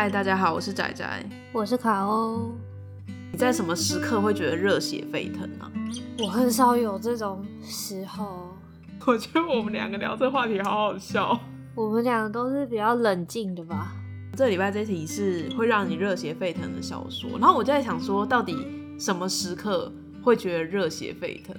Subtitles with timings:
[0.00, 1.04] 嗨，大家好，我是仔仔，
[1.52, 2.54] 我是卡欧。
[3.30, 5.70] 你在什么时刻会觉得热血沸腾呢？
[6.20, 8.48] 我很少有这种时候。
[9.06, 11.38] 我觉得我们两个聊这话题好好笑。
[11.74, 13.92] 我们两个都是比较冷静的吧？
[14.34, 18.56] 这礼拜这题是会让你热血沸腾的小说，然后我就在想说，到底
[18.98, 21.54] 什么时刻会觉得热血沸腾？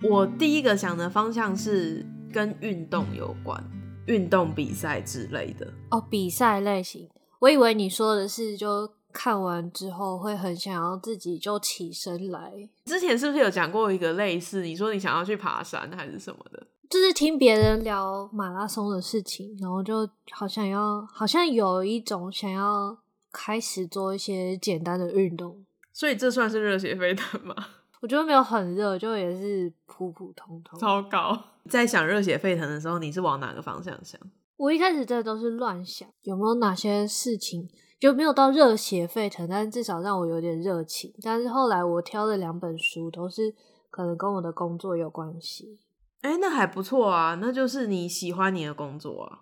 [0.00, 3.62] 我第一个想的方向是跟运动有关，
[4.06, 5.70] 运动比赛之类的。
[5.90, 7.06] 哦，比赛类型。
[7.44, 12.50] 我以为你说的是，就看完之后会很想要自己就起身来。
[12.86, 14.62] 之前是不是有讲过一个类似？
[14.62, 16.66] 你说你想要去爬山还是什么的？
[16.88, 22.96] 就是听别人聊马拉松的事情，然后就好想要，好像有一种想要
[23.30, 25.66] 开始做一些简单的运动。
[25.92, 27.54] 所以这算是热血沸腾吗？
[28.00, 30.78] 我觉得没有很热，就也是普普通通。
[30.80, 31.38] 糟糕！
[31.68, 34.18] 在想热血沸腾的时候，你是往哪个方向想？
[34.56, 41.12] 我一开始真的都是乱想，有没有哪些事情就没有到热血沸腾，但是至少让我有点热情。
[41.22, 43.54] 但是后来我挑了两本书，都是
[43.90, 45.80] 可能跟我的工作有关系。
[46.20, 49.40] 哎、欸，那还不错啊，那就是你喜欢你的工作啊。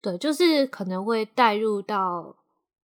[0.00, 2.36] 对，就是可能会带入到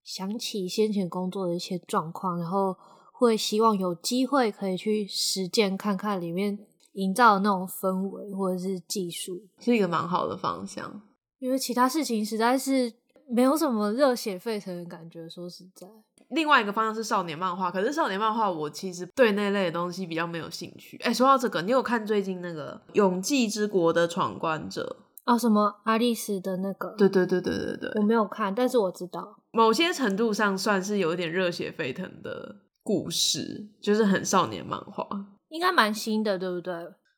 [0.02, 2.76] 想起先前工作的一些状况，然后
[3.12, 6.58] 会希望有机会可以去实践看看里面
[6.94, 11.00] 营造的那种氛围或者是技术，是一个蛮好的方向。
[11.42, 12.92] 因为其他事情实在是
[13.28, 15.88] 没有什么热血沸腾的感觉，说实在。
[16.28, 20.96] 另外一个方向是少年漫画，可是少年漫画我其实对那类的东西比较没有兴趣。
[20.98, 24.96] 哎，说到这个，你有看最近那个《永济之国的闯关者》
[25.32, 25.36] 哦？
[25.36, 26.94] 什么阿丽丝的那个？
[26.96, 32.54] 对对对对对对，我没有看，但是我知道，某些程度上算是有一点热血沸腾的
[32.84, 35.04] 故事，就是很少年漫画，
[35.48, 36.72] 应该蛮新的，对不对？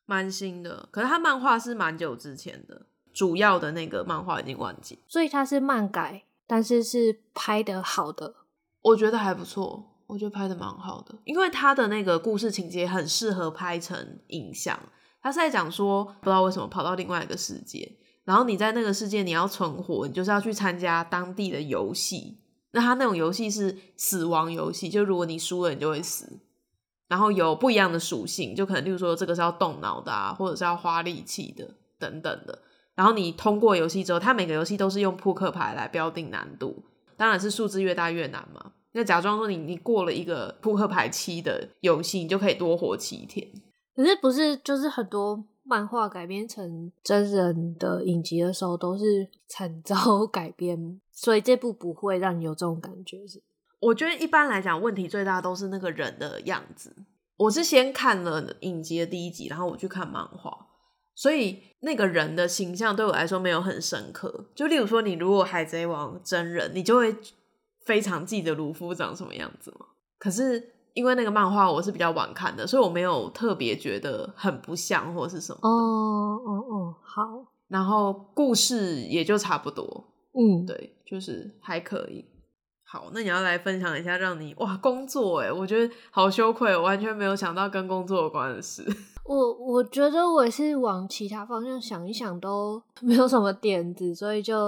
[0.07, 2.87] 蛮新的，可是他漫画是蛮久之前的。
[3.15, 8.35] 主要的那个漫画已经完结，所以它是漫改，但是是拍的好的，
[8.81, 14.77] 我觉得还不错，我觉得拍的蛮好的，因为它的那个故事情节很适合拍成影像。
[15.21, 22.37] 他是在讲说，不知道为什么跑到另外一个世界，然后你在那个世界你要存活，你就是要去参加当地的游戏。
[22.71, 26.41] 那他那种游戏是死亡游戏，就如果你输了，你就会死。
[27.07, 32.59] 然后有不一样的属性，就可能例如说这个是要动脑的啊，或者是要花力气的等等的。
[32.95, 36.83] 然后你通过游戏之后，它每个游戏都是用扑克牌来标定难度，
[37.17, 38.71] 当然是数字越大越难嘛。
[38.93, 43.45] 那假装说你你过了一个扑克牌七的游戏，你就可以多活七天。
[43.93, 53.41] 可是不是就是很多漫画改编成真人的影集的时候都是惨遭 改编，所以这部不会让你有这种感觉是？
[53.81, 56.95] 我觉得一般来讲，问题最大都是那个人的样子。
[57.37, 60.67] 我是先看了影集的第一集，然后我去看漫画。
[61.15, 64.47] 所以那个人的形象对我来说没有很深刻。
[64.53, 67.15] 就例如说，你如果海贼王真人，你就会
[67.85, 69.85] 非常记得鲁夫长什么样子嘛。
[70.19, 75.59] 可是因为那个漫画我是比较晚看的，所以我没有特别觉得很不像或是什么。
[75.61, 75.69] 哦
[76.45, 77.23] 哦哦，好。
[77.67, 80.05] 然后故事也就差不多。
[80.33, 82.23] 嗯，对，就是还可以。
[82.83, 88.85] 好，那你要来分享一下，让你哇工作哎，我觉得好羞愧，我完全没有想到跟工作有关的事。
[89.25, 94.67] 我我觉得我也是往其他方向想一想，都 没有什么点子，所以就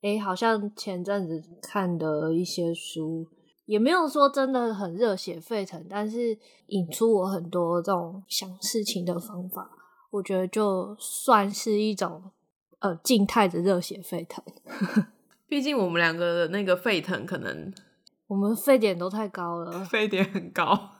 [0.00, 3.26] 诶、欸，好像前阵子看的一些书，
[3.66, 9.70] 也没有说真的很热血沸腾，但是引出我很多这种想事情的方法，
[10.10, 12.30] 我觉得就算是一种
[12.78, 14.42] 呃静态的热血沸腾。
[15.46, 17.70] 毕竟我们两个的那个沸腾，可能
[18.28, 20.92] 我们沸点都太高了， 沸点很高。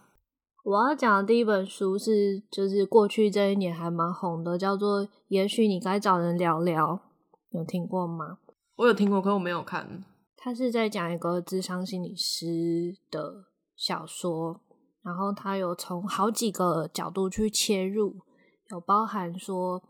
[0.70, 6.94] 我要讲的第一本书是，就是过去这一年还蛮红的，叫做《也许你该找人聊聊》，
[7.50, 8.38] 有听过吗？
[8.76, 10.04] 我有听过，可我没有看。
[10.36, 14.60] 他是在讲一个智商心理师的小说，
[15.02, 18.14] 然后他有从好几个角度去切入，
[18.70, 19.82] 有包含说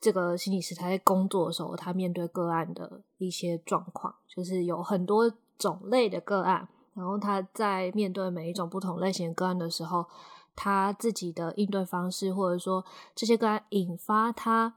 [0.00, 6.66] 这个心理师他在工作的时候，他面对个案的一些状况，就是有很多种类的个案。
[6.94, 10.06] 然后他在面对每一种不同类型的个案的时候，
[10.54, 12.84] 他自己的应对方式，或者说
[13.16, 14.76] 这些个案引发他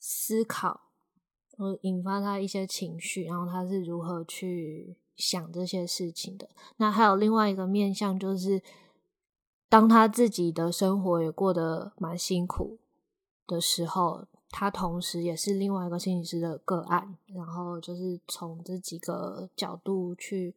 [0.00, 0.80] 思考，
[1.56, 6.48] 或引发他一些情绪，然后他是如何去想这些事情的。
[6.78, 8.60] 那还有另外一个面向，就是
[9.68, 12.80] 当他自己的生活也过得蛮辛苦
[13.46, 20.56] 的时候，他同时也是另外一个心理师的个案，然后就是从这几个角度去。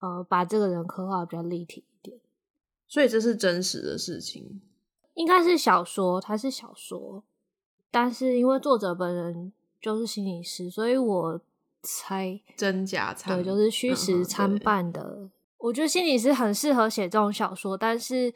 [0.00, 2.18] 呃，把这个人刻画比较立体一点，
[2.88, 4.60] 所以这是真实的事情，
[5.14, 7.22] 应该是小说，它是小说，
[7.90, 11.40] 但是因为作者本人就是心理师，所以我
[11.82, 15.02] 猜真假参，对，就是虚实参半的。
[15.02, 18.32] 嗯、我觉得心理师很适合写这种小说，但是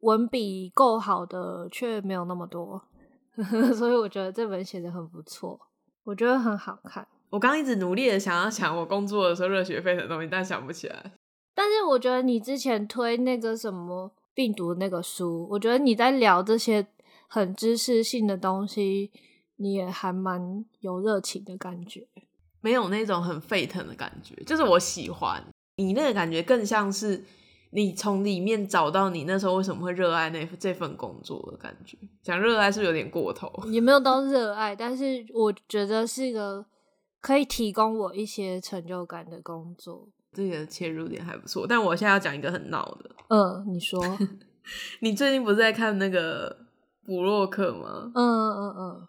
[0.00, 2.82] 文笔够好的却没有那么多，
[3.76, 5.60] 所以我觉得这本写的很不错，
[6.04, 7.06] 我觉得很好看。
[7.30, 11.12] 我刚一直努力的想要想我工作的时候热血沸腾的东西，但想不起来。
[11.54, 16.86] 但是我觉得你之前推那个什么病毒那个书，我觉得你在聊这些
[17.28, 19.10] 很知识性的东西，
[19.56, 22.06] 你也还蛮有热情的感觉，
[22.60, 25.42] 没有那种很沸腾的感觉，就是我喜欢
[25.76, 27.24] 你那个感觉，更像是
[27.70, 31.96] 你从里面找到你那时候为什么会热爱那这份工作的感觉。
[32.22, 33.50] 讲热爱是是有点过头？
[33.70, 36.64] 也没有到热爱，但是我觉得是一个
[37.26, 40.08] 可以提供我一些成就感的工作。
[40.32, 43.10] 这个切入点还不错，但我现在要讲一个很闹的。
[43.30, 44.00] 嗯，你说，
[45.02, 46.56] 你最近不是在看那个
[47.04, 48.12] 布洛克吗？
[48.14, 49.08] 嗯嗯嗯嗯。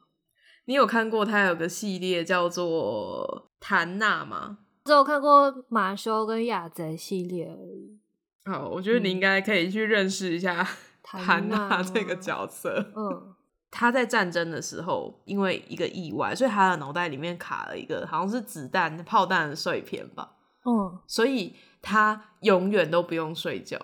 [0.65, 4.57] 你有看过他有个系列叫做《谭娜》吗？
[4.85, 7.99] 只有看过马修跟亚贼系列而已。
[8.45, 10.67] 好，我觉得你应该可以去认识一下
[11.03, 12.83] 谭娜这个角色。
[12.95, 13.35] 嗯，
[13.79, 20.31] 他在战争的时候，因为一个意外，所以他的脑袋里面卡了一个好像是子弹、炮弹的碎片吧。
[20.65, 23.77] 嗯，所以他永远都不用睡觉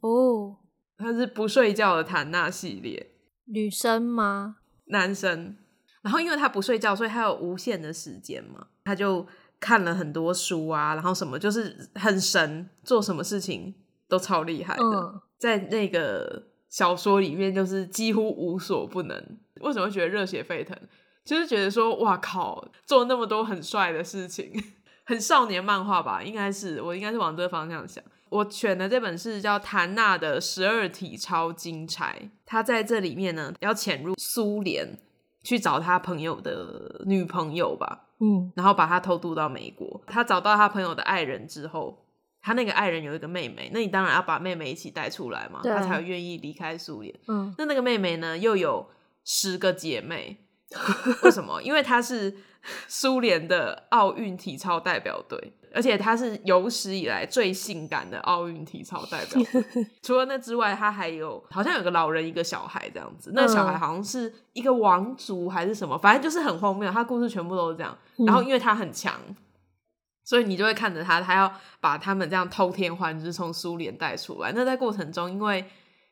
[0.00, 0.56] 哦。
[0.96, 3.10] 他是不睡觉的谭娜系列，
[3.44, 4.56] 女生吗？
[4.86, 5.54] 男生。
[6.00, 9.26] 然后因为他不睡觉，所以他有无限的时间嘛，他就
[9.60, 13.74] 看了很多书啊，然后什么就是很神，做什么事情
[14.08, 14.82] 都超厉害的。
[14.82, 16.42] 嗯，在那个
[16.74, 19.16] 小说里面，就是几乎无所不能。
[19.60, 20.76] 为什么会觉得热血沸腾？
[21.24, 24.52] 就是觉得说，哇靠，做那么多很帅的事情。
[25.04, 28.02] 很少年漫画吧，应该是我应该是往这个方向想。
[28.28, 34.98] 我选的这本是叫谭娜的十二体超金钗，他在这里面呢要潜入苏联
[35.44, 40.02] 去找他朋友的女朋友吧，嗯，然后把他偷渡到美国。
[40.08, 42.03] 他找到他朋友的爱人之后，
[42.44, 47.14] 他那个爱人有一个妹妹，那你当然要把妹妹一起带出来嘛，他才会愿意离开苏联。
[47.26, 48.86] 嗯，那那个妹妹呢又有
[49.24, 50.38] 十个姐妹。
[51.22, 51.62] 为什么？
[51.62, 52.34] 因为她是
[52.88, 59.86] 苏联的奥运体操代表队，而且她是有史以来最性感的奥运体操代表队。
[60.02, 63.30] 除了那之外，她还有好像有个老人，一个小孩这样子。
[63.34, 66.90] 那小孩好像是一个王族还是什么，反正就是很荒谬。
[66.90, 67.96] 他故事全部都是这样。
[68.26, 69.14] 然后因为他很强，
[70.24, 74.50] 所以你就会看着他，他要把他们这样偷天换日从苏联带出来。
[74.52, 75.64] 那在过程中，因为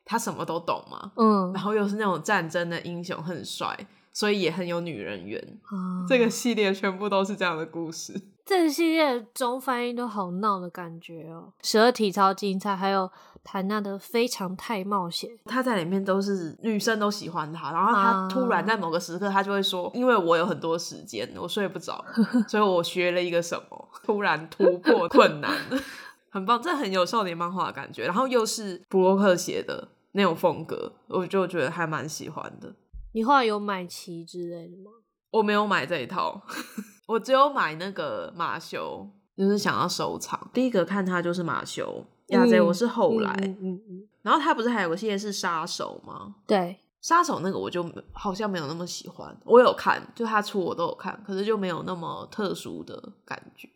[0.05, 3.75] 他什么都懂嘛，嗯，然后又是那种战争的英雄，很帅。
[4.13, 8.13] 所以也很有女人缘，嗯，这个系列全部都是这样的故事。
[8.45, 11.51] 这个系列中翻译都好闹的感觉哦。
[11.61, 13.09] 十二体超精彩，还有
[13.41, 22.03] 谭娜的非常太冒险，她在里面都是女生都喜欢她，然后她突然在某个时刻，她就会说：“因为我有很多时间，我睡不着，
[22.47, 25.49] 所以我学了一个什么，突然突破 困难，
[26.29, 28.05] 很棒，这很有少年漫画的感觉。
[28.05, 32.75] 然后又是布洛克写的那种风格，我就觉得还蛮喜欢的。”
[33.13, 34.91] 你后来有买齐之类的吗？
[35.31, 36.41] 我没有买这一套，
[37.07, 40.49] 我只有买那个马修，就是想要收藏。
[40.53, 44.07] 第一个看他就是马修，亚贼我是后来，嗯嗯嗯。
[44.21, 46.35] 然后他不是还有个系列是杀手吗？
[46.45, 49.35] 对，杀手那个我就好像没有那么喜欢。
[49.45, 53.67] 我有看，就他出我都有看，可是就没有那么特殊的感觉。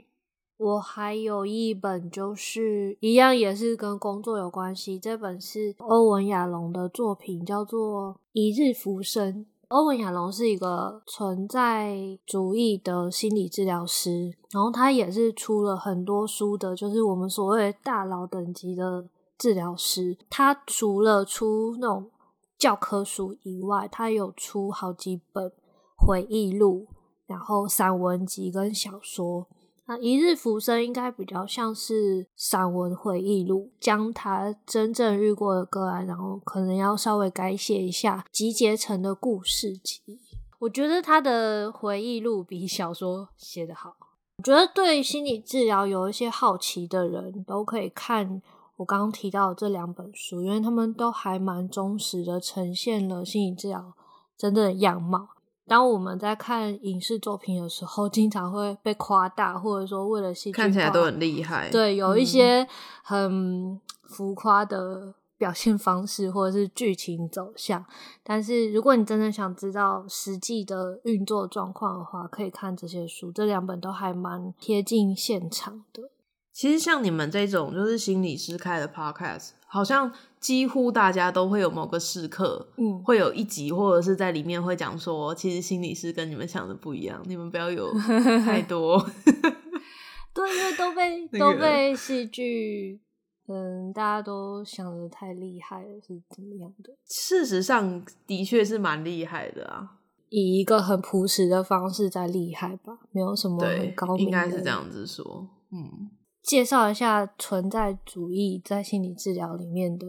[0.58, 4.98] 我还有一本，就是一样也是跟工作有关系。
[4.98, 9.46] 这本是欧文亚龙的作品，叫做《一日浮生》。
[9.68, 19.06] 欧文亚龙是一个存在主义的心理治疗师，然后他也是出了很多书的，就是我们所谓大佬等级的
[19.38, 20.18] 治疗师。
[20.30, 22.10] 他除了出那种
[22.58, 25.52] 教科书以外，他有出好几本
[25.98, 26.88] 回忆录，
[27.28, 29.46] 然后散文集跟小说。
[29.90, 40.20] 那一日浮生应该比较像是散文回忆录，将他真正遇过的个案，然后可能要稍微改写一下，集结成的故事集。
[40.60, 43.96] 我觉得他的回忆录比小说写得好。
[44.40, 48.42] 我觉得对心理治疗有一些好奇的人都可以看
[48.76, 53.94] 我刚刚提到的这两本书，因为他们都还蛮忠实的呈现了心理治疗
[54.38, 55.30] 真正的样貌。
[55.68, 61.70] 当我们在看影视作品的时候，经常会被夸大，或者说为了戏剧，看起来都很厉害。
[61.70, 62.66] 对，有一些
[63.04, 67.86] 很浮夸的表现方式，或者是剧情走向。
[68.24, 73.32] 但是，如果你真的想知道实际的运作状况的话，可以看这些书。
[73.32, 76.04] 这两本都还蛮贴近现场的。
[76.52, 87.92] 其实，像你们这种就是心理师开的 podcast，好像几乎大家都会有某个时刻，嗯，会有一集或者是在里面会讲说，其实心理师跟你们想的不一样，你们不要有
[88.46, 88.98] 太多。
[90.34, 93.02] 对，因为都被、 那个、都被戏剧，
[93.48, 96.94] 嗯，大家都想的太厉害了，是怎么样的？
[97.06, 99.98] 事实上，的确是蛮厉害的啊，
[100.30, 106.12] 以一个很朴实的方式在厉害吧，没有什么很高明的，应该是这样子说，嗯。
[106.48, 110.08] 介绍一下存在主义在心理治疗里面的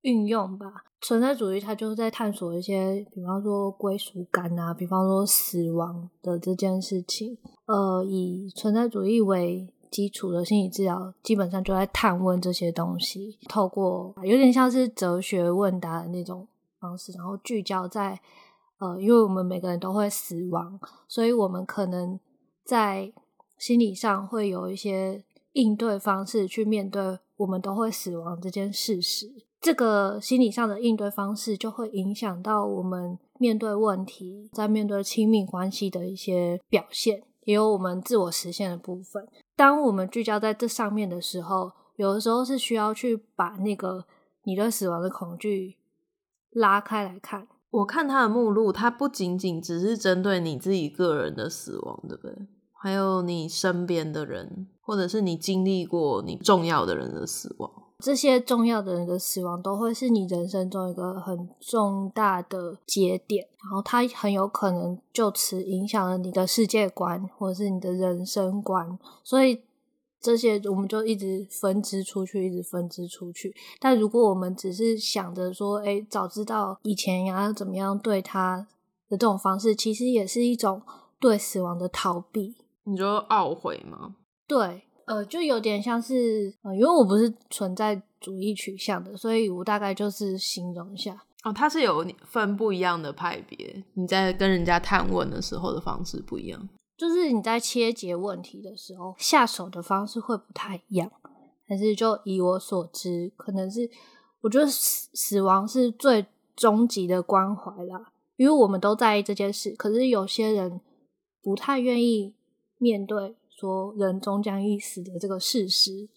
[0.00, 0.66] 运用吧。
[1.00, 7.38] 存在主义它就是在探索一些，比方说归属感啊，比方说死亡的这件事情。
[7.66, 16.48] 呃，以存在主义为基础的心理治疗，基本上就在探问这些东西，透过有点像是哲学问答的那种
[16.80, 18.20] 方式，然后聚焦在
[18.80, 22.18] 呃，因为我们每个人都会死亡，所以我们可能
[22.64, 23.12] 在
[23.56, 25.22] 心理上会有一些。
[25.58, 29.28] 应对方式去面对我们都会死亡这件事实，
[29.60, 39.26] 这个心理上的应对方式就会影响到我们面对问题，在面对亲密关系的一些表现，也有我们自我实现的部分。
[39.56, 44.04] 当我们聚焦在这上面的时候，有的时候是需要去把那个
[44.44, 45.76] 你对死亡的恐惧
[46.52, 47.48] 拉开来看。
[47.70, 52.36] 我看它的目录，它不仅仅只是针对你自己个人的死亡，对不对？
[52.80, 68.96] 还有你身边的人，或者是你经历过你重要的人的死亡，这些重要的人的死亡都会是你人生中一个很重大的节点，然后它很有可能就此影响了你的世界观，或者是你的人生观。
[69.24, 69.60] 所以
[70.20, 73.52] 这些我们就一直分支出去，一直分支出去。
[73.80, 78.68] 但如果我们只是想着说，哎，早知道以前要怎么样对他
[79.08, 80.80] 的这种方式，其实也是一种
[81.18, 82.54] 对死亡的逃避。
[82.88, 84.16] 你就懊悔吗？
[84.46, 91.22] 对，呃，就有点像是，呃，因为我不是存在主义取向的，所以我大概就是形容一下。
[91.44, 101.10] 哦，它是有分不一样的派别，你在跟人家探问的时候的方式不一样，就是你在切结问题的时候下手的方式会不太一样。
[101.68, 103.88] 但是就以我所知，可能是
[104.40, 106.24] 我觉得死死亡是最
[106.56, 110.80] 终极的关怀啦，因为我们都在意这件事，可是有些人
[111.42, 112.34] 不太愿意。
[112.78, 116.08] 面对说人终将一死的这个事实，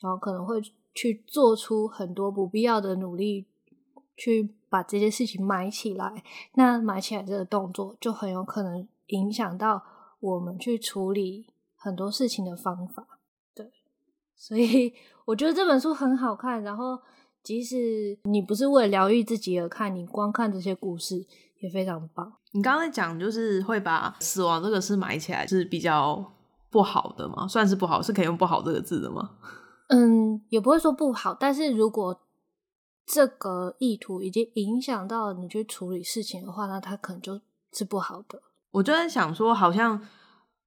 [0.00, 0.60] 然后可能会
[0.94, 3.46] 去做出很多不必要的努力，
[4.16, 6.22] 去把这件事情埋起来。
[6.54, 9.82] 那埋起来这个动作，就很有可能影响到
[10.20, 13.20] 我们去处理很多事情的方法。
[13.54, 13.70] 对，
[14.36, 14.92] 所以
[15.26, 16.62] 我觉得这本书很好看。
[16.62, 16.98] 然后，
[17.42, 21.24] 即使你不是为了疗愈自己而看，你光看这些故事
[21.60, 22.37] 也非常棒。
[22.52, 26.32] 你刚才讲就是会把死亡这个事埋起来是比较
[26.70, 27.46] 不好的吗？
[27.46, 29.30] 算是不好，是可以用不好这个字的吗？
[29.88, 32.20] 嗯，也不会说不好，但是如果
[33.06, 37.40] 这个意图已经影响到你去处理事情的话，那它可能就
[37.72, 38.40] 是不好的。
[38.70, 40.00] 我就在想说，好像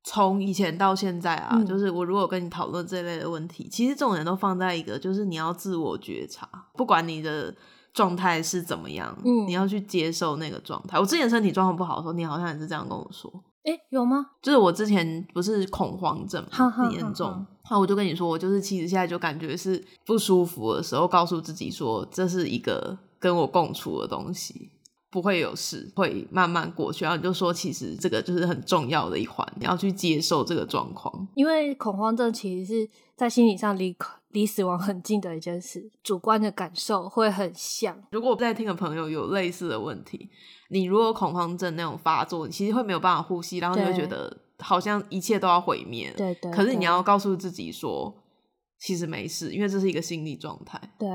[0.03, 7.55] 从以前到现在啊，嗯、就是我如果跟你讨论这类的问题，其实重点都放在一个，就是你要自我觉察，不管你的。
[7.93, 9.17] 状态是怎么样？
[9.23, 10.99] 嗯，你要去接受那个状态。
[10.99, 13.31] 我之前身体状况不好的时候，你好像也是这样跟我说。
[13.63, 14.25] 诶，有吗？
[14.41, 17.45] 就是我之前不是恐慌症嘛，很严重。
[17.69, 24.71] 那我就跟你说，我就是其实现在就感觉是不舒服的时候，告诉自己说，这是一个跟我共处的东西，
[25.11, 27.03] 不会有事，会慢慢过去。
[27.03, 31.27] 然后你就说，其实这个就是很重要的一环，你要去接受这个状况。
[31.35, 33.93] 因为恐慌症其实是在心理上离
[34.29, 38.01] 离死亡很近的一件事，主观的感受会很像。
[38.11, 40.29] 如果我在听的朋友有类似的问题，
[40.69, 46.13] 你如果恐慌症那种发作，你其实会没有办法呼吸，然后你会觉得好像一切都要毁灭。
[46.15, 46.49] 对对。
[46.53, 48.15] 可是你要告诉自己说，
[48.79, 50.79] 其实没事，因为这是一个心理状态。
[50.97, 51.09] 对。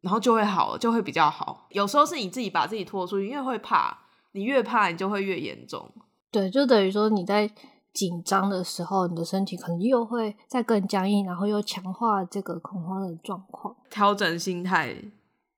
[0.00, 1.66] 然后就会好，就会比较好。
[1.70, 3.96] 有时候是你自己把自己拖出去，因为会怕，
[4.32, 5.90] 你越怕，你就会越严重。
[6.30, 7.50] 对，就等于说你在。
[7.92, 13.74] 紧张的时候，你的身体可能又会再更僵硬，然后又强化这个恐慌的状况。
[13.90, 14.94] 调整心态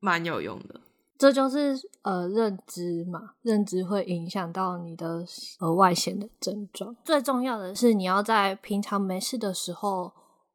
[0.00, 0.80] 蛮有用的，
[1.18, 5.22] 这就是呃认知嘛，认知会影响到你的
[5.60, 6.96] 呃外显的症状。
[7.04, 10.10] 最重要的是，你要在平常没事的时候，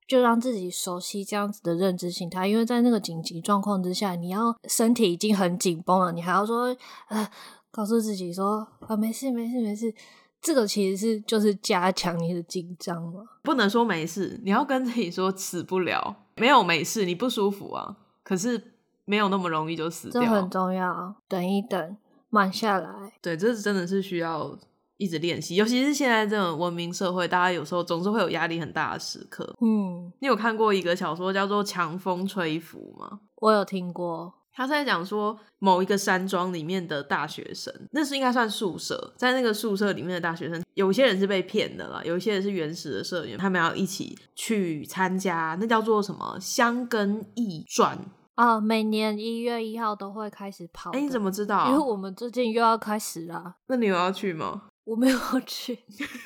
[0.07, 6.75] 就让自己熟悉这样子的认知心态，因为在那个紧急状况之下，你要身体已经很紧绷了，你还要说
[7.09, 7.29] 呃
[7.69, 9.85] 告诉自己说啊没事没事没事。
[9.87, 9.95] 没事
[10.39, 21.97] 这个其实是就是加强你的紧张嘛，不能说没事，你要跟自己说死不了，没有没事，你不舒服啊，可是没有那么容易就死掉，这很重要，等一等，
[22.29, 23.11] 慢下来。
[23.19, 24.55] 对，这真的是需要
[24.97, 29.55] 一直练习，尤其是现在这种文明社会，大家有时候总是会有压力很大的时刻。
[29.61, 33.19] 嗯，你有看过一个小说叫做《强风吹拂》吗？
[33.35, 34.33] 我有听过。
[34.51, 47.99] 他是在讲说某一个山庄里面的大学生，那是应该算宿舍，在那个宿舍里面的大学生，有些人是被骗的啦，有一些人是原始的社员，他们要一起去参加，那叫做什么香根驿传
[48.33, 50.89] 啊，每年一月一号都会开始跑。
[50.89, 51.67] 哎、欸，你怎么知道？
[51.67, 53.57] 因为我们最近又要开始了。
[53.67, 54.63] 那你有要去吗？
[54.87, 55.79] 我没有去。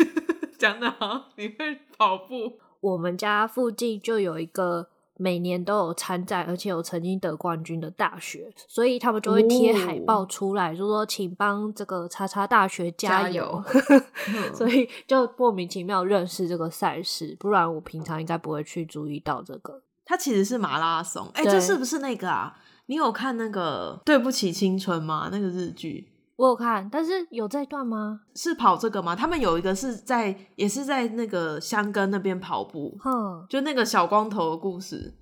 [0.58, 2.60] 讲得好，你会跑步？
[2.80, 4.90] 我们家附近就有一个。
[5.18, 13.64] 每年都有参赛，而且有曾经得冠军的大学，所以他们就会贴海报出来，就说请帮这个叉叉大学加油。
[14.56, 19.84] 所以就莫名其妙认识这个赛事，不然我平常应该不会去注意到这个。
[20.06, 22.58] 它其实是马拉松，哎、欸，这是不是那个啊？
[22.88, 25.30] 你有看那个《对不起青春》吗？
[25.32, 26.11] 那个日剧
[26.42, 28.22] 我有看，但是有这段吗？
[28.34, 29.16] 是跑这个吗？
[29.16, 35.14] 他们有一个是在，也是在那个箱根那边跑步，哼，就那个小光头的故事。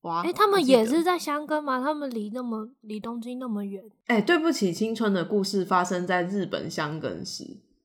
[0.00, 0.22] 哇！
[0.22, 1.78] 哎、欸，他们也是在箱根吗？
[1.78, 3.84] 他们离那么离东京那么远？
[4.06, 7.44] 哎、欸，对不起，青春的故事发生在日本箱根市。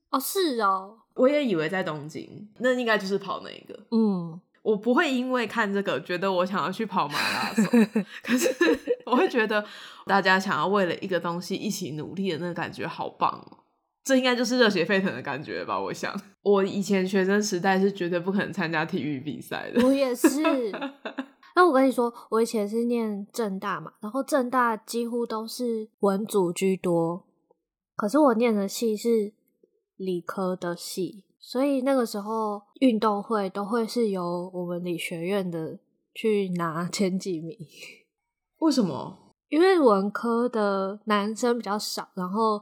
[0.10, 3.78] 哦，是哦，我也以为在东京，那应该就是跑那个。
[3.92, 7.66] 嗯，我不会因为看这个觉得我想要去跑马拉松，
[8.24, 8.48] 可是
[9.08, 9.66] 我会觉得
[10.06, 13.58] 大家想要为了一个东西一起努力的那个感觉好棒哦。
[14.04, 15.78] 这应该就是热血沸腾的感觉吧？
[15.78, 19.86] 我想， 我以前学生时代是绝对不可能参加体育比赛的。
[19.86, 20.28] 我也是。
[21.56, 27.26] 那我跟你说，我以前是念正大嘛，然后正大几乎都是文组居多，
[27.96, 29.34] 可是我念的系是
[29.96, 35.80] 理科的系，所以那个时候运动会都会是由我们理学院的
[36.14, 37.58] 去拿 前几名。
[38.60, 39.18] 为什么？
[39.50, 42.62] 因为文科的男生比较少，然后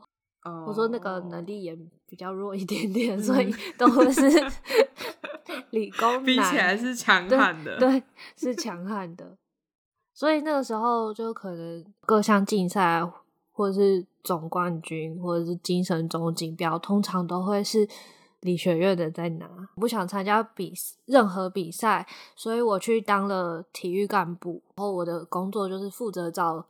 [0.67, 1.75] 我说那个能力也
[2.07, 4.21] 比较弱一点点， 所以都会是。
[5.71, 8.03] 理工男比起来是强悍的，对，对
[8.37, 9.37] 是强悍的。
[10.13, 13.03] 所以那个时候就可能各项竞赛，
[13.51, 17.87] 或者是总冠军，或者是精神总锦标，通常都会是
[18.41, 19.47] 理学院的在拿。
[19.75, 20.73] 不想参加比
[21.05, 24.61] 任何比赛，所以我去当了体育干部。
[24.75, 26.65] 然后我的工作就是负责找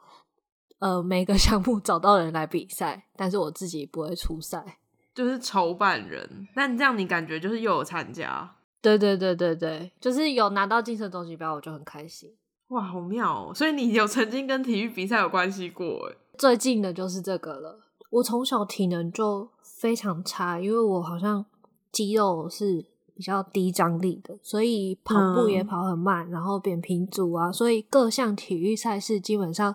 [0.80, 4.78] 呃每个 项目找到人来比赛，但是我自己不会出赛，
[5.14, 6.48] 就是筹办人。
[6.56, 8.56] 那这样你感觉就是又有参加？
[8.82, 12.32] 对对对对对，就是有拿到精神总锦标，我就很开心。
[12.68, 13.54] 哇，好妙哦！
[13.54, 16.08] 所以你有曾经跟体育比赛有关系过？
[16.10, 17.80] 哎，最近的就是这个了。
[18.12, 21.46] 我从小体能就非常差，因为我好像
[21.96, 29.74] 肌肉是比较低张力的，所以跑步也跑很慢，嗯、然后扁平足啊，所以各项体育赛事基本上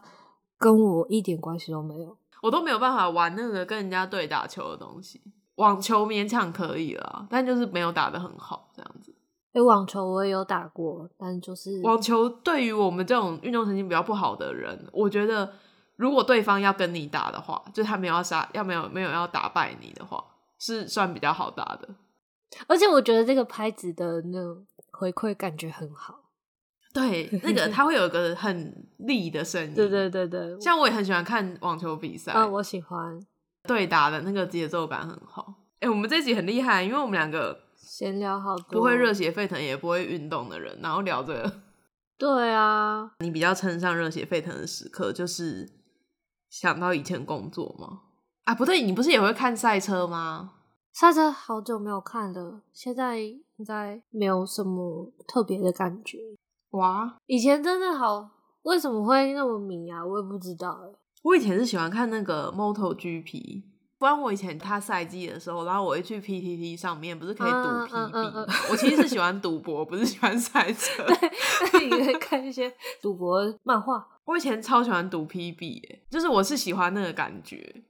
[0.58, 2.18] 跟我一点关系都没有。
[2.42, 5.22] 我都没有办法玩那个跟人家对打球的东西。
[5.54, 9.14] 网球勉强可以了，但就是没有打得很好这样子。
[9.52, 15.50] 哎，网球我也有打过，但就是网球对于我们这种运动神经比较不好的人，我觉得
[15.96, 20.22] 如果对方要跟你打的话，就他没有要杀，要没有没有要打败你的话，
[20.58, 21.88] 是算比较好打的。
[22.66, 26.30] 而且我觉得这个拍子的那种回馈感觉很好。
[26.92, 29.74] 对，那个 它会有一个很力的声音。
[29.74, 32.32] 对对对对，像我也很喜欢看网球比赛。
[32.32, 33.24] 啊，我喜欢。
[33.64, 35.54] 对打的那个节奏感很好。
[35.74, 41.60] 哎、欸，我们这集很厉害，因为我们两个闲聊好多，不会热血沸腾，也不会运动的人，然后聊这个。
[42.18, 45.68] 对啊，你比较称上热血沸腾的时刻，就是
[46.50, 48.00] 想到以前工作吗？
[48.44, 50.54] 啊，不对，你不是也会看赛车吗？
[50.92, 56.18] 赛车好久没有看了，现在应该没有什么特别的感觉。
[56.70, 58.30] 哇，以前真的好，
[58.62, 60.04] 为什么会那么迷啊？
[60.04, 60.98] 我也不知道哎。
[61.22, 63.62] 我以前是喜欢看那个 MotoGP，
[63.98, 71.04] 不然我以前他赛季的时候，然后我会去 PTT 上面，不是可以赌 PB？、啊啊啊啊、我其实是喜欢赌博，不是喜欢赛车。
[71.06, 72.72] 对，你可以看一些
[73.02, 74.06] 赌博漫画。
[74.24, 77.82] 我以前超喜欢赌 PB，哎，就是我是喜欢那个感觉，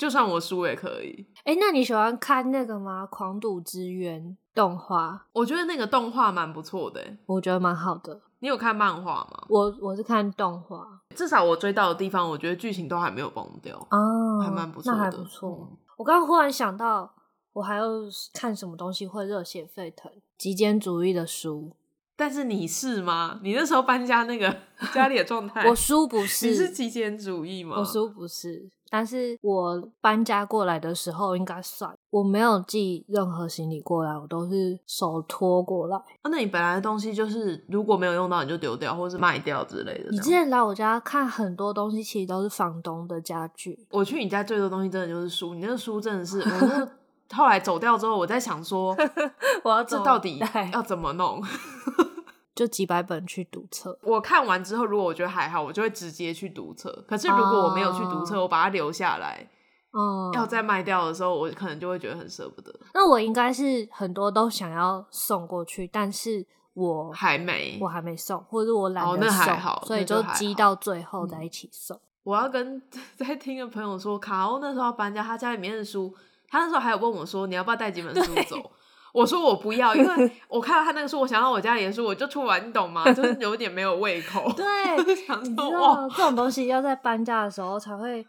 [0.00, 1.26] 就算我输也可以。
[1.44, 3.04] 哎、欸，那你喜欢看那个吗？
[3.04, 5.26] 狂赌之渊动画？
[5.34, 8.18] 我觉得那个动画蛮不错的，我觉得蛮好的。
[8.38, 9.44] 你有看漫画吗？
[9.50, 15.68] 我我是看动画，至少我追到的地方，我觉得剧情都还没有崩掉哦，还蛮不错的，那还不错。
[15.70, 17.12] 嗯、我刚刚忽然想到，
[17.52, 17.86] 我还要
[18.32, 20.10] 看什么东西会热血沸腾？
[20.38, 21.72] 极简主义的书。
[22.20, 23.40] 但是你是吗？
[23.42, 24.54] 你那时候搬家那个
[24.92, 26.48] 家里的状态，我叔不是。
[26.48, 27.76] 你是极简主义吗？
[27.78, 28.68] 我叔不是。
[28.90, 35.96] 但是我搬家过来的时候应该算，我没有寄任何行李过来，我都是手拖过来。
[35.96, 40.10] 啊，那你本来的东西就是如果没有用到你就丢掉，或是卖掉之类的。
[40.10, 43.78] 你之前来我家看很多东西，其实都是房东的家具。
[43.92, 46.88] 我去你家最多东西真的就是书，你那个书真的是，我是
[47.34, 48.96] 后来走掉之后，我在想说，
[49.62, 51.42] 我要这到底要怎么弄？
[52.54, 53.98] 就几百本去读册。
[54.02, 56.92] 我看完之后，如果我觉得还好，我就会直接去读册。
[57.08, 59.48] 可是如果我没有去读册，哦、我把它留下来，
[59.92, 62.74] 哦，要再卖掉的时候，我可能就会觉得很舍不得。
[62.92, 71.96] 那我应该是很多都想要送过去，但是我还没，我还没送，或者我懒得送，哦、那还好，所以就积到最后再一起送。
[71.96, 72.82] 嗯、我要跟
[73.16, 76.14] 在听的朋友说，卡欧那时候要搬家，他家里面的书，
[76.50, 78.70] 他那时候还有问我说，你要不要带几本书走？
[79.12, 83.12] 我说我不要，因为我看到他那个书，我想到我家里的书，我就突然，你懂吗？
[83.12, 84.48] 就是有点没有胃口。
[84.54, 84.64] 对，
[85.42, 88.24] 你知道这种东西要在搬家的时候才会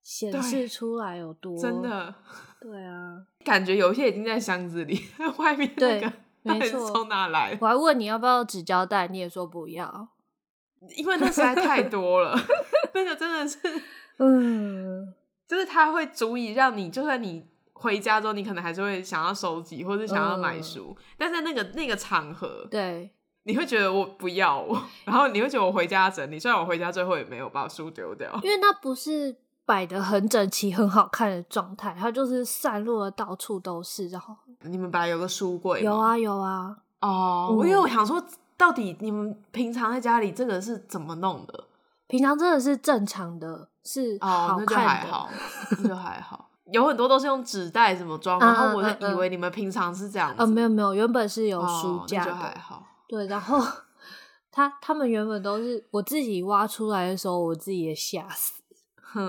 [0.00, 2.14] 显示出来有多真的。
[2.60, 5.00] 对啊， 感觉有些已经在箱子里，
[5.38, 7.58] 外面那个没错，从哪来？
[7.60, 10.08] 我还问你要不要纸胶带，你也说不要，
[10.96, 12.38] 因为那实在太多了，
[12.94, 13.58] 那个真的是，
[14.18, 15.12] 嗯，
[15.48, 17.50] 就是它会足以让你，就算你。
[17.82, 23.10] 回家之后，你可能还是会想要收集，或者想要买书，呃、但在那个那个场合，对，
[23.42, 26.38] 你会觉得我不要我， 然后你会觉得我回家整理。
[26.38, 34.08] 虽然我回家最后也没有把书丢掉，因为那不是摆的很整齐、很好看的状态，它就是散落的到处都是。
[34.08, 36.76] 然后你们本来有个书柜，有啊有啊。
[37.00, 38.24] 哦，嗯、因为我想说，
[38.56, 41.64] 到底你们平常在家里这个是怎么弄的？
[42.06, 45.30] 平常真的是正常的，是好看的，哦、那就还好，
[45.70, 46.48] 那就还好。
[46.70, 50.36] 有很多都是用纸袋什么装，然后我就以为你们平常是这样子。
[50.38, 52.86] 呃，没有没有，原本是有书架的，就还好。
[53.08, 53.60] 对，然后
[54.50, 58.62] 他他们原本都是我自己挖出来的时候，我自己也吓死，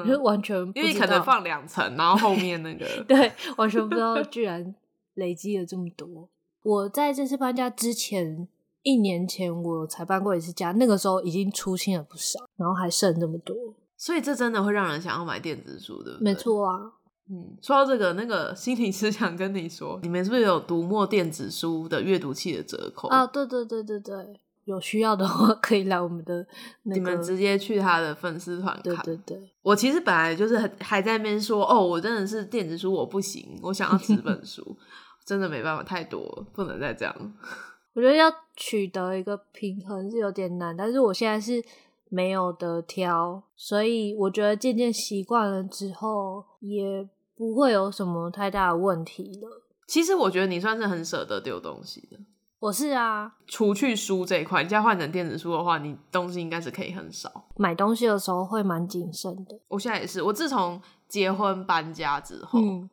[0.07, 4.75] 就完全因为可能放两层，然后后面那个 对，完全不知道居然
[5.15, 6.29] 累积了这么多。
[6.61, 8.47] 我在这次搬家之前
[8.83, 13.55] 一年前我才搬过一次家，那个时候已经出清了不少，然后还剩这么多，
[13.97, 16.93] 所以这真的会让人想要买电子书的，没错啊。
[17.29, 23.25] 嗯，说到这个，那个心理师想跟你说，你们是不是有读墨电子书的阅读器的折扣啊？
[23.25, 26.45] 对对对对对，有需要的话 可以来我们的、
[26.83, 28.97] 那个，你们直接去他的粉丝团看。
[29.05, 34.77] 对对对，我其实本来就是还在那边说，哦，我真的是电子书我不行，我想要纸本 书，
[35.25, 37.33] 真的没办法，太多了，不能再这样。
[37.95, 41.63] 我觉得要取得一个平衡是有点难，但是我现在是。
[42.13, 49.63] 没有得挑，所以我觉得渐渐习惯了之后，也不会有什么太大的问题了。
[49.87, 52.19] 其实我觉得你算是很舍得丢东西的。
[52.59, 57.45] 我是啊，除去书这一块，你现在换成电子书的话，你东西应该是可以很少。
[57.55, 59.59] 买东西的时候会蛮谨慎的。
[59.69, 62.87] 我现在也是，我自从结婚搬家之后，嗯，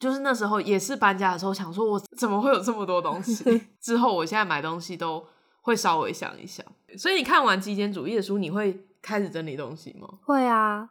[0.00, 3.62] 就是那时候也是搬家的时候，想说我怎么会有这么多东西？
[3.78, 5.22] 之后我现在买东西都。
[5.62, 6.66] 会稍微想一想，
[6.98, 10.18] 所以你看完极简主义的书，你会开始整理东西吗？
[10.24, 10.90] 会啊，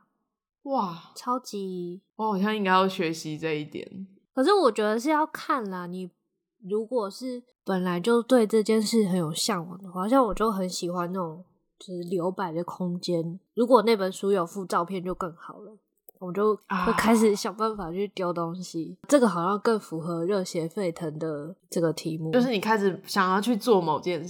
[0.63, 2.01] 哇，超级！
[2.15, 4.07] 我好像应该要学习这一点。
[4.33, 6.09] 可是我觉得是要看啦，你
[6.63, 11.43] 如果是本来就对这件事很有向往的话，像我就很喜欢那种
[11.77, 13.39] 就是留白的空间。
[13.53, 15.77] 如果那本书有附照片，就更好了。
[16.21, 22.31] 我就会开始想办法去丢东西，啊、这个好像更符合热血沸腾的这个题目。
[22.31, 24.29] 就是你开始想要去做某件事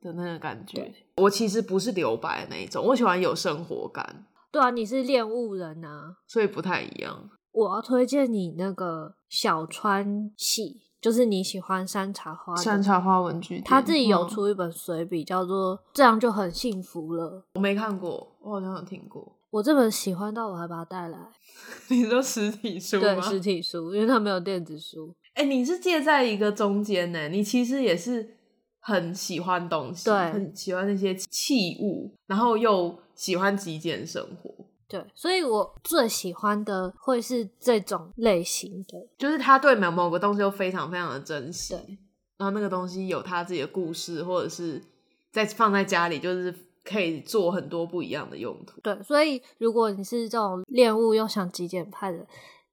[0.00, 0.94] 的那个感觉。
[1.16, 4.24] 我其实不是留白的那一种，我喜欢有生活感。
[4.52, 7.28] 对啊，你是恋物人啊，所以不太一样。
[7.50, 17.40] 我要推荐你那个小川系，就是你喜欢山茶花山茶花文具，他自己有出一本随笔，叫做《这样就很幸福了》。
[17.54, 19.36] 我没看过，我好像有听过。
[19.54, 21.18] 我这本喜欢到我还把它带来。
[21.86, 23.02] 你说实体书吗？
[23.02, 25.14] 对，实体书，因为它没有电子书。
[25.34, 27.28] 哎、欸，你是借在一个中间呢？
[27.28, 28.36] 你其实也是
[28.80, 34.52] 很喜欢东西，对，很喜欢那些器物，然后又喜欢极简生活。
[34.88, 41.98] 对，所以我最喜欢的会是这种类型的，就是他对某某个东西又非常非常的珍惜，对，
[42.38, 44.82] 然后那个东西有他自己的故事，或者是
[45.30, 46.52] 在放在家里就是。
[46.84, 48.80] 可以做很多不一样的用途。
[48.82, 52.26] 对，所以如果你是这种恋物又想极简派的，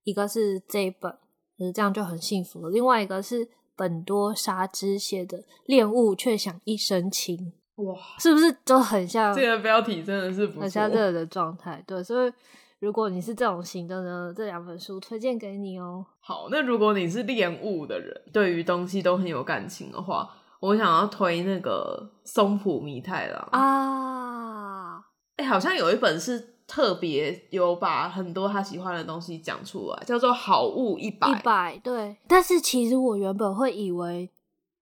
[0.04, 1.12] 一个是这一本，
[1.58, 2.70] 就是这样就很幸福了。
[2.70, 9.34] 另外一个是本多沙织写的《恋物却想一身轻》，哇，是不是就很像？
[9.34, 11.84] 这个标题真的是很像这个的状态。
[11.88, 12.34] 对，所以
[12.80, 16.06] 如果你是这种型的呢，这两本书推荐给你哦。
[16.20, 20.30] 好，那如果你是恋物的人，对于东西都很有感情的话。
[20.62, 25.00] 我想要推那个松浦弥太郎啊，
[25.36, 31.28] 哎、欸，好像有一本是特别有把很多他喜欢的东西讲出来，叫做《好物一百》。
[31.32, 34.30] 一百对，但是其实我原本会以为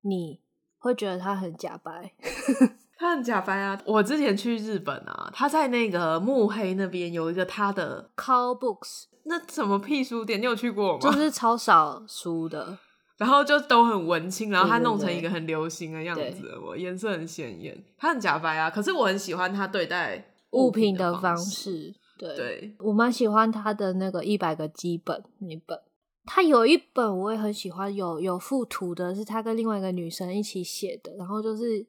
[0.01, 0.41] 你
[0.77, 2.13] 会觉得他很假白，
[2.99, 3.81] 他很假白啊！
[3.85, 10.41] 我之前去日本啊，他在那个幕黑那边有一个他的 Call Books，那什么屁书店？
[10.41, 10.99] 你有去过吗？
[10.99, 12.77] 就是超少书的。
[13.19, 18.71] 然后就都很文青，然后他弄成一个很流行的样子，我颜色很鲜艳，他很假白啊。
[18.71, 25.77] 可是我很喜欢他对待物品的方式，对，对我蛮喜欢他的那个一百个基本那本。
[26.25, 31.85] 他有一本我也很喜欢，有有附图的，是他跟另外一个女生一起写的，然后就是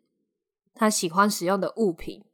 [0.75, 2.25] 他喜欢使用的物品，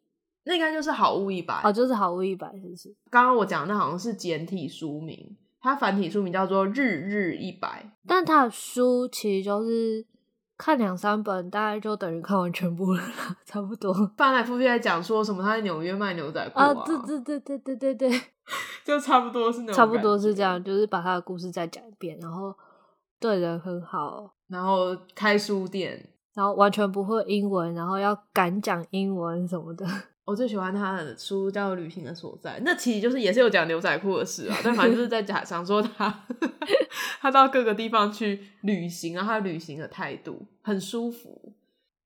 [0.44, 2.94] 那应该就是好物一百，哦，就是好物一百，是不是？
[3.10, 5.36] 刚刚我讲的那好像是简体书名。
[5.66, 10.06] 它繁体书名叫做《日日一百》，但它的书其实就是
[10.56, 13.02] 看两三本，大概就等于看完全部了，
[13.44, 13.92] 差不多。
[14.16, 15.42] 翻来覆去在讲说什么？
[15.42, 16.84] 他在纽约卖牛仔裤啊，啊？
[16.86, 18.20] 对对对对对对对，
[18.86, 22.54] 就差不多是那种，差不多是这样，就是把他的故事再讲一遍，然后
[23.18, 29.84] 对人很好，然后开书店，然后完全不会英文，然后要敢讲英文什么的。
[30.26, 36.26] 我最喜欢他的书叫《旅行的所在》，那其实就是也是有讲牛仔裤的事啊，但反正就是在讲 想说他
[37.20, 41.54] 他到各个地方去旅行，然后他旅行的态度很舒服。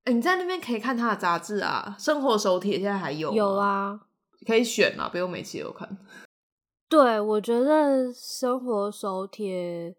[0.05, 4.01] 哎、欸，你在那边可以看他的杂志啊，《生活手帖》现在还有有啊，
[4.47, 5.99] 可以选啊，不用每期都看。
[6.91, 9.91] 对，我觉得《生活手帖》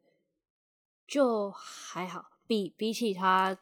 [1.08, 3.58] 就还好，比比起他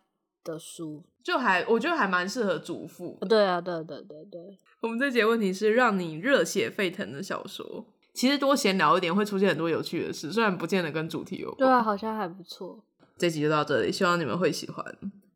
[0.50, 1.04] 的书。
[1.24, 3.18] 就还我觉得还蛮适合主妇。
[3.30, 4.42] 对啊，对对对对。
[4.82, 11.58] 我们这节问题是让你热血沸腾的小说，其实多闲聊一点会出现很多有趣的事，虽然不见得跟主题有关。
[11.58, 12.84] 对啊，好像还不错。
[13.18, 14.84] 这集就到这里，希望你们会喜欢。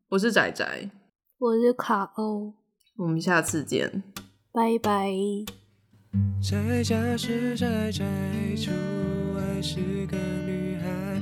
[0.08, 0.90] 我是仔仔，
[1.38, 2.54] 我是卡欧，
[2.96, 4.02] 我们下次见，
[4.52, 5.12] 拜拜。
[6.40, 8.04] 宅家是宅宅，
[8.56, 8.70] 出
[9.34, 11.20] 外是个女孩，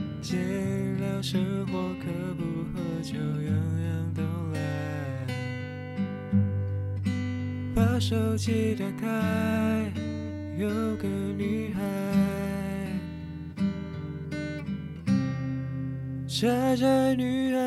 [1.23, 2.43] 生活可不
[2.75, 3.55] 喝酒样
[3.85, 4.59] 样都来。
[7.73, 9.07] 把手机打开，
[10.59, 11.07] 有个
[11.39, 11.81] 女孩，
[16.27, 17.61] 宅宅女孩，